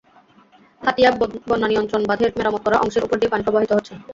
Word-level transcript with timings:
হাতিয়া 0.81 1.09
বন্যানিয়ন্ত্রণ 1.49 2.01
বাঁধের 2.09 2.31
মেরামত 2.37 2.61
করা 2.65 2.77
অংশের 2.79 3.05
ওপর 3.05 3.17
দিয়ে 3.17 3.31
পানি 3.31 3.43
প্রবাহিত 3.43 3.71
হচ্ছে। 3.73 3.93